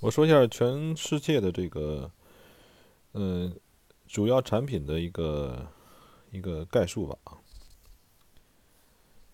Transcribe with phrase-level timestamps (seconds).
[0.00, 2.10] 我说一下全世界的这个，
[3.14, 3.58] 嗯，
[4.06, 5.66] 主要产品的一个
[6.30, 7.16] 一个概述吧。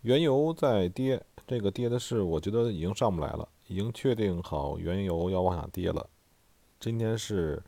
[0.02, 6.08] 原油在跌，这个跌的是我觉得已经上不来了，已经确定好原油要往下跌了。
[6.78, 7.60] 今天是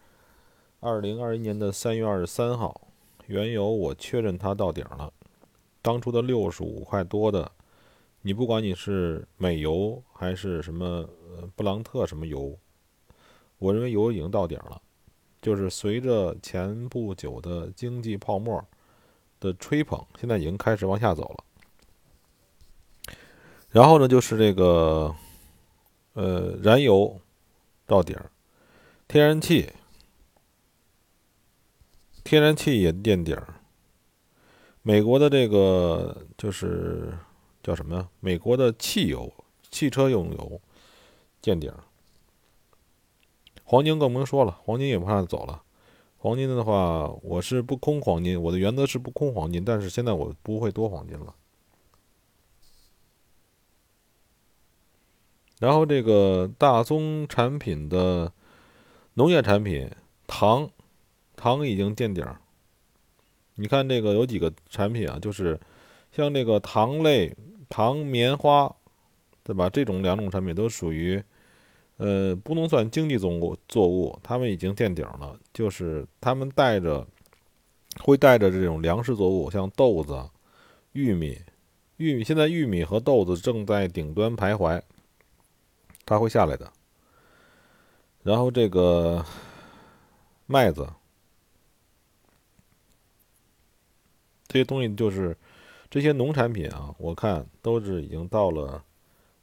[0.79, 2.89] 二零二一年的三月二十三号，
[3.27, 5.13] 原油我确认它到顶了。
[5.83, 7.51] 当初的六十五块多的，
[8.23, 12.57] 你不管你是美油还是什么呃布朗特什么油。
[13.59, 14.81] 我认为油已经到顶了，
[15.41, 18.63] 就是随着前不久的经济泡沫
[19.41, 21.45] 的吹捧，现在已经开始往下走了。
[23.71, 25.15] 然后呢，就是这个，
[26.13, 27.21] 呃，燃油
[27.87, 28.17] 到顶，
[29.09, 29.73] 天然气，
[32.23, 33.55] 天然气也垫底儿。
[34.83, 37.19] 美国的这个就是
[37.63, 38.09] 叫什么呀？
[38.21, 39.33] 美国的汽油，
[39.71, 40.61] 汽车用油
[41.41, 41.73] 见顶。
[43.65, 45.63] 黄金更甭说了，黄金也不怕走了。
[46.19, 51.35] 黄金的话，我是不空黄金，我的原则是不空黄金，但是现在我不会多黄金了。
[55.61, 58.33] 然后这个大宗产品的
[59.15, 59.91] 农业产品，
[60.27, 60.71] 糖，
[61.35, 62.27] 糖已经见顶。
[63.55, 65.59] 你看这个有几个产品啊，就是
[66.13, 67.35] 像这个糖类、
[67.69, 68.75] 糖棉花，
[69.43, 69.71] 对吧？
[69.71, 71.23] 这种两种产品都属于。
[71.97, 75.39] 呃，不能算经济作物，作物，它们已经见顶了。
[75.53, 77.07] 就是它们带着，
[78.01, 80.29] 会带着这种粮食作物，像豆子、
[80.93, 81.41] 玉米、
[81.99, 82.25] 玉米。
[82.25, 84.83] 现在玉米和豆子正在顶端徘徊，
[86.05, 86.73] 它会下来的。
[88.25, 89.25] 然后这个
[90.47, 90.89] 麦子，
[94.49, 95.37] 这些东西就是
[95.89, 98.83] 这些农产品啊，我看都是已经到了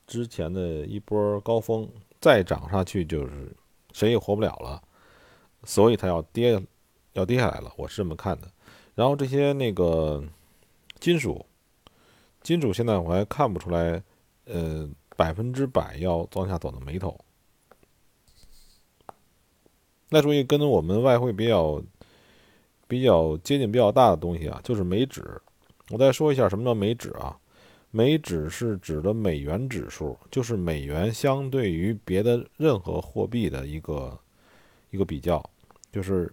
[0.06, 1.90] 之前的一波高峰。
[2.22, 3.52] 再涨上去就是
[3.92, 4.82] 谁也活不了了，
[5.64, 6.62] 所以它要跌，
[7.14, 7.74] 要跌下来了。
[7.76, 8.48] 我是这么看的。
[8.94, 10.24] 然后这些那个
[11.00, 11.44] 金属，
[12.44, 14.04] 金属现在我还看不出来，
[14.46, 14.88] 呃，
[15.18, 17.20] 百分之百要往下走的眉头。
[20.10, 21.82] 那属于跟我们外汇比较
[22.88, 25.42] 比较接近、比较大的东西啊，就是美指。
[25.90, 27.40] 我再说一下什么叫美指啊？
[27.94, 34.18] 美指是指的美元指数，就是美元相对于别的任何货币的一个
[34.92, 35.44] 一个比较。
[35.92, 36.32] 就是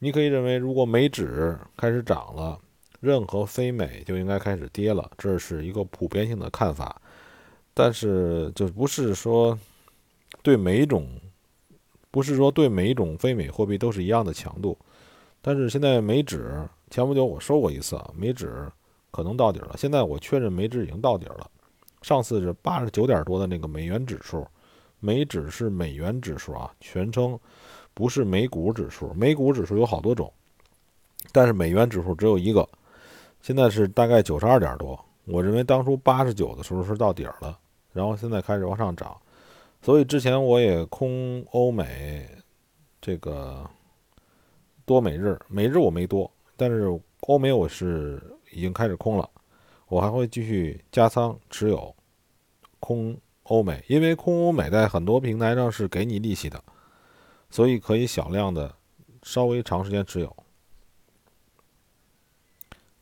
[0.00, 2.58] 你可以认为，如果美指开始涨了，
[2.98, 7.00] 任何非美就应该开始跌了，这是一个普遍性的看法。
[7.72, 9.56] 但是就不是说
[10.42, 11.08] 对每一种，
[12.10, 14.76] 不是说对每一种非美货币都是一样的强度。
[15.40, 18.68] 但是现在美指前不久我说过一次啊，美指。
[19.14, 19.76] 可能到底了。
[19.78, 21.48] 现在我确认美指已经到底了。
[22.02, 24.44] 上次是八十九点多的那个美元指数，
[24.98, 27.38] 美指是美元指数啊，全称
[27.94, 29.14] 不是美股指数。
[29.14, 30.32] 美股指数有好多种，
[31.30, 32.68] 但是美元指数只有一个。
[33.40, 34.98] 现在是大概九十二点多。
[35.26, 37.56] 我认为当初八十九的时候是到底了，
[37.92, 39.16] 然后现在开始往上涨。
[39.80, 42.28] 所以之前我也空欧美
[43.00, 43.64] 这个
[44.84, 48.20] 多美日，美日我没多，但是欧美我是。
[48.54, 49.28] 已经开始空了，
[49.88, 51.94] 我还会继续加仓持有
[52.80, 56.62] 空欧美，因为空欧美在很多平台上是给你利息的，
[57.50, 58.74] 所以可以小量的
[59.22, 60.36] 稍微长时间持有。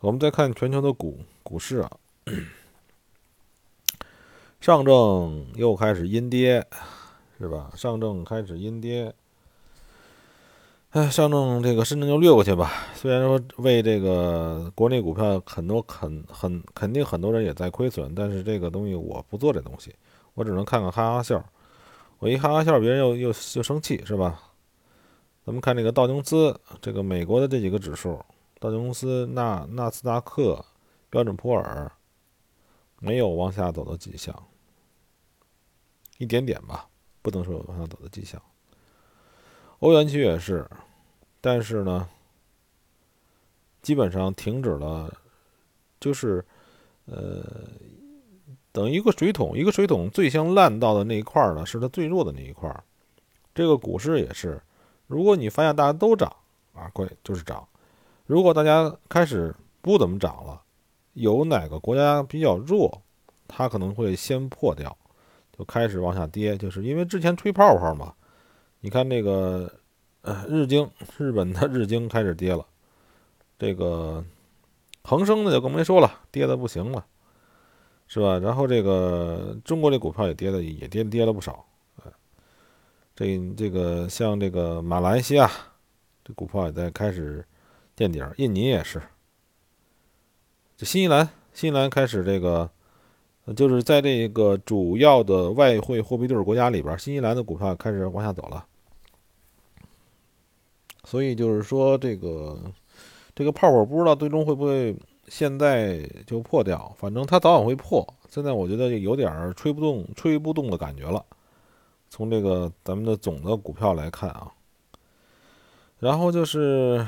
[0.00, 1.90] 我们再看全球的股股市啊，
[4.60, 6.66] 上证又开始阴跌，
[7.38, 7.70] 是吧？
[7.76, 9.14] 上证开始阴跌。
[10.92, 12.70] 哎，上证这个深圳就略过去吧。
[12.92, 19.94] 虽然说为这个国内股票很多肯很肯定很多人也在亏损，但是这个东西我不做这东西，
[20.34, 21.42] 我只能看看哈哈笑。
[22.18, 23.32] 我一哈哈笑，别人又又又
[23.62, 24.38] 生气，是吧？
[25.46, 28.22] 咱们看这个道琼斯，这个美国的这几个指数，
[28.60, 30.62] 道琼斯、纳纳斯达克、
[31.08, 31.90] 标准普尔，
[33.00, 34.46] 没有往下走的迹象，
[36.18, 36.86] 一点点吧，
[37.22, 38.38] 不能说有往下走的迹象。
[39.82, 40.64] 欧元区也是，
[41.40, 42.08] 但是呢，
[43.82, 45.12] 基本上停止了，
[45.98, 46.44] 就是，
[47.06, 47.42] 呃，
[48.70, 52.72] 等一个水桶，一个水桶最先烂到的那一块呢，是它最弱的那一块。
[53.52, 54.62] 这个股市也是，
[55.08, 56.32] 如果你发现大家都涨
[56.74, 57.58] 啊，贵就是涨；
[58.24, 60.62] 如果大家开始不怎么涨了，
[61.14, 63.02] 有哪个国家比较弱，
[63.48, 64.96] 它可能会先破掉，
[65.58, 68.14] 就开始往下跌，就是因为之前吹泡泡嘛。
[68.84, 69.72] 你看那个，
[70.22, 72.66] 呃，日经，日本的日经开始跌了，
[73.56, 74.24] 这个
[75.04, 77.06] 恒生的就更没说了，跌的不行了，
[78.08, 78.40] 是吧？
[78.40, 81.64] 然后这个中国这股票也跌的，也跌跌了不少，
[83.14, 85.48] 这这个像这个马来西亚，
[86.24, 87.46] 这股票也在开始
[87.94, 89.00] 见底儿，印尼也是。
[90.76, 92.68] 这新西兰，新西兰开始这个，
[93.54, 98.66] 就是在这个主要的外汇货币对国家里边，新西兰的股票开始往下走了。
[101.04, 102.58] 所以就是说，这个
[103.34, 104.96] 这个泡泡不知道最终会不会
[105.28, 108.06] 现在就破掉，反正它早晚会破。
[108.28, 111.24] 现在我觉得有点吹不动、吹不动的感觉了。
[112.08, 114.52] 从这个咱们的总的股票来看啊，
[115.98, 117.06] 然后就是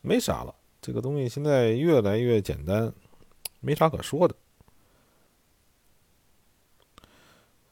[0.00, 0.54] 没啥了。
[0.80, 2.92] 这个东西现在越来越简单，
[3.60, 4.34] 没啥可说的。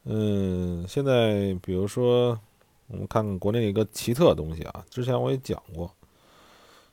[0.03, 2.39] 嗯，现在比如说，
[2.87, 5.91] 我们看看国内一个奇特的东西啊，之前我也讲过，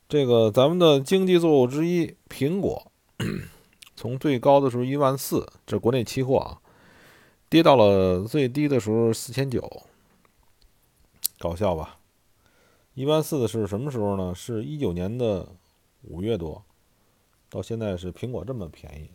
[0.08, 2.91] 这个咱们的经济作物之一苹果，
[3.96, 6.61] 从最高的时候一万四，这国内期货啊。
[7.50, 9.87] 跌到了最低的时候四千九，
[11.38, 12.00] 搞笑吧？
[12.94, 14.35] 一万四的是什么时候呢？
[14.35, 15.47] 是一九年的
[16.02, 16.64] 五月多，
[17.49, 19.08] 到现在是苹果这么便宜，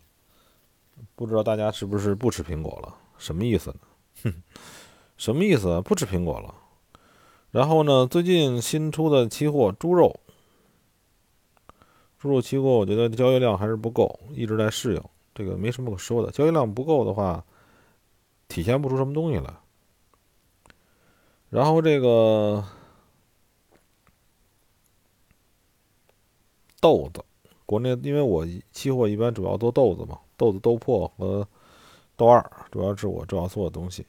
[1.14, 2.96] 不知道大家是不是不吃苹果了？
[3.18, 3.76] 什么意思呢？
[4.22, 4.42] 哼，
[5.18, 5.78] 什么意思？
[5.82, 6.54] 不吃苹果了？
[7.50, 8.06] 然后呢？
[8.06, 10.20] 最近新出的期货猪肉，
[12.18, 15.02] 猪肉期货，我觉得交易量还是不够，一直在适应，
[15.34, 16.30] 这个没什么可说的。
[16.30, 17.44] 交易量不够的话。
[18.52, 19.54] 体现不出什么东西来。
[21.50, 22.64] 然后这个
[26.80, 27.24] 豆子，
[27.64, 31.46] 国内因为我期货一般主要做豆子嘛，豆子豆粕和
[32.16, 34.04] 豆二，主要是我主要做的东西。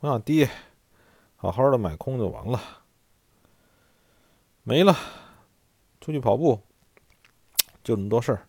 [0.00, 0.46] 我想跌，
[1.42, 2.60] 好好的买空就完了，
[4.62, 4.94] 没了，
[5.98, 6.60] 出去跑步，
[7.82, 8.46] 就这么多事儿。